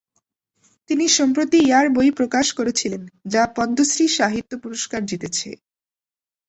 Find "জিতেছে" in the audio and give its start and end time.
5.05-5.49